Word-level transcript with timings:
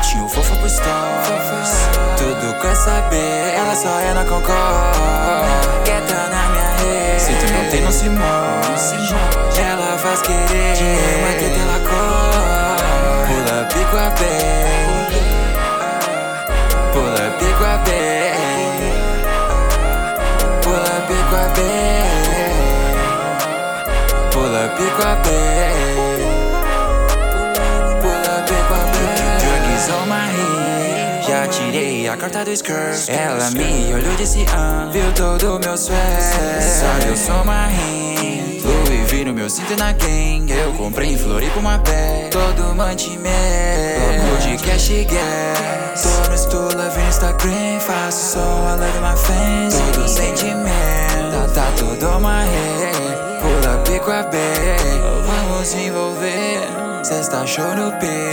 pro 0.00 0.68
stories. 0.68 1.88
Tudo 2.16 2.54
quer 2.60 2.74
saber, 2.74 3.54
ela 3.54 3.74
só 3.74 4.00
é 4.00 4.14
na 4.14 4.24
Concorde. 4.24 4.98
Quer 5.84 6.00
tá 6.02 6.28
na 6.28 6.48
minha 6.48 6.70
rede. 6.76 7.20
Se 7.20 7.32
tu 7.34 7.52
não 7.52 7.70
tem, 7.70 7.80
não 7.82 7.92
se 7.92 8.08
mostra. 8.08 9.18
Ela 9.60 9.98
faz 9.98 10.22
querer, 10.22 10.76
mas 11.22 11.36
que 11.36 11.44
ela 11.60 11.78
corre. 11.80 12.80
Pula 13.26 13.64
pico 13.66 13.96
a 13.96 14.10
bem. 14.18 14.80
Pula 16.92 17.30
pico 17.38 17.64
a 17.64 17.76
bem. 17.78 18.34
Pula 20.62 21.00
pico 21.06 21.34
a 21.36 21.48
bem. 21.54 22.04
Pula 24.32 24.68
pico 24.76 25.02
a 25.02 25.14
bem. 25.16 26.19
Tirei 31.48 32.08
a 32.08 32.16
carta 32.16 32.44
do 32.44 32.50
skirt. 32.52 33.08
Ela 33.08 33.50
me 33.50 33.92
olhou 33.94 34.12
e 34.12 34.16
disse: 34.16 34.44
ah, 34.52 34.88
viu 34.92 35.12
todo 35.12 35.58
meu 35.58 35.76
sweat. 35.76 36.62
Sabe, 36.62 37.08
eu 37.08 37.16
sou 37.16 37.44
marrim. 37.44 38.60
Louis 38.62 39.10
V 39.10 39.24
no 39.24 39.32
meu 39.32 39.48
cinto 39.48 39.76
na 39.76 39.92
gang. 39.92 40.50
Eu 40.50 40.72
comprei 40.74 41.14
em 41.14 41.18
Floripa 41.18 41.58
uma 41.58 41.78
bag. 41.78 42.30
Todo 42.30 42.74
mantimento. 42.74 43.30
Louco 44.26 44.42
de 44.42 44.56
cash 44.64 44.90
gas. 45.10 46.02
Tô 46.02 46.28
no 46.28 46.34
estula, 46.34 46.90
vi 46.90 47.00
no 47.00 47.08
Instagram. 47.08 47.80
Faço 47.80 48.32
som, 48.32 48.40
I 48.40 48.76
love 48.78 49.00
my 49.00 49.16
fans. 49.16 49.74
Todo 49.92 50.08
sentimento. 50.08 51.52
Tá, 51.54 51.62
tá 51.62 51.72
tudo 51.76 52.20
marré. 52.20 52.92
Pula 53.40 53.78
pico 53.78 54.10
a 54.10 54.22
bem. 54.24 54.40
Vamos 55.26 55.74
envolver. 55.74 56.99
Cesta 57.10 57.44
show 57.44 57.74
no 57.74 57.90
pé. 57.98 58.30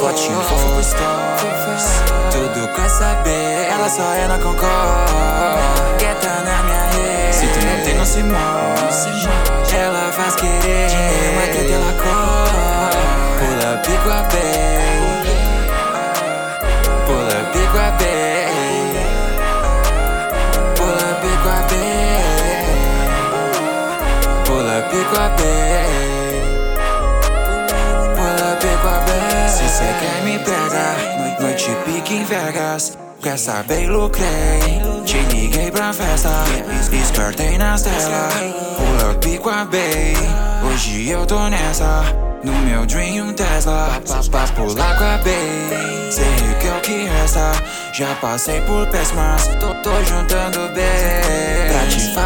Fotinho 0.00 0.40
fofo 0.40 0.68
pro 0.70 0.82
stories. 0.82 1.84
Tudo 2.32 2.66
quer 2.74 2.88
saber. 2.88 3.68
Ela 3.70 3.90
só 3.90 4.14
é 4.14 4.26
na 4.26 4.38
Concorde. 4.38 5.12
Quer 5.98 6.14
tá 6.14 6.40
na 6.42 6.62
minha 6.62 6.82
rede. 6.92 7.36
Se 7.36 7.46
tu 7.46 7.58
não 7.66 7.78
tem, 7.84 7.94
não 7.94 8.06
se 8.06 8.22
mostra. 8.22 9.12
Ela 9.76 10.10
faz 10.12 10.34
querer. 10.36 10.88
Mas 11.36 11.50
que 11.50 11.70
ela 11.70 11.92
corre. 11.92 12.96
Pula 13.38 13.76
pico 13.84 14.10
a 14.10 14.22
bem. 14.32 14.80
Pula 17.04 17.44
pico 17.52 17.76
a 17.76 17.90
bem. 17.98 18.96
Pula 20.74 21.08
pico 21.20 21.48
a 21.50 21.60
bem. 21.68 22.24
Pula 24.46 24.80
pico 24.88 25.16
a 25.20 25.28
bem. 25.36 26.15
Me 30.36 30.44
pegar, 30.44 30.96
noite, 31.40 31.70
pique 31.84 32.14
em 32.14 32.24
Vegas. 32.24 32.98
Quer 33.22 33.38
saber, 33.38 33.86
lucrei. 33.88 34.26
Te 35.04 35.18
liguei 35.34 35.70
pra 35.70 35.92
festa. 35.92 36.30
es- 36.78 36.92
Espertei 36.92 37.56
nas 37.58 37.82
telas. 37.82 38.34
Pula 38.76 39.14
pico 39.14 39.48
a 39.48 39.64
bem. 39.64 40.14
Hoje 40.70 41.08
eu 41.10 41.24
tô 41.26 41.38
nessa. 41.48 42.02
No 42.44 42.52
meu 42.52 42.84
dream 42.86 43.32
Tesla. 43.32 44.00
Pra 44.30 44.46
pular 44.48 44.98
com 44.98 45.04
a 45.04 45.18
Bay. 45.18 46.10
Sei 46.10 46.24
que 46.60 46.68
é 46.68 46.72
o 46.76 46.80
que 46.80 47.04
resta. 47.08 47.52
Já 47.92 48.14
passei 48.16 48.60
por 48.60 48.86
péssimas. 48.88 49.46
Tô, 49.58 49.74
tô 49.76 49.90
juntando 50.04 50.68
bem. 50.74 50.85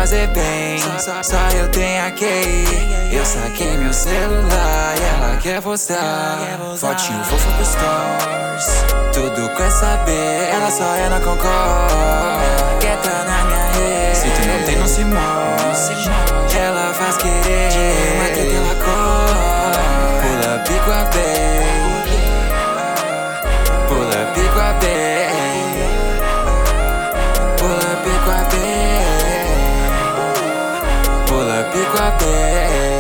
Fazer 0.01 0.29
bem. 0.29 0.79
Só, 1.23 1.37
eu 1.51 1.69
tenho 1.69 2.07
a 2.07 2.11
Kay. 2.11 3.13
Eu 3.13 3.23
saquei 3.23 3.77
meu 3.77 3.93
celular 3.93 4.95
e 4.97 5.05
ela 5.05 5.37
quer 5.37 5.61
postar. 5.61 6.39
Fotinho 6.79 7.23
fofo 7.23 7.53
pro 7.53 7.67
stories. 7.67 9.13
Tudo 9.13 9.55
quer 9.55 9.71
saber. 9.71 10.49
Ela 10.55 10.71
só 10.71 10.95
é 10.95 11.07
na 11.11 11.21
Concorde. 11.21 11.45
Quer 12.81 12.97
tá 12.97 13.25
na 13.27 13.45
minha 13.45 13.73
rede. 13.73 14.17
Se 14.17 14.31
tu 14.31 14.49
não 14.49 14.65
tem, 14.65 14.77
não 14.79 14.87
se 14.87 15.05
mostra. 15.05 15.40
cuate. 31.91 33.00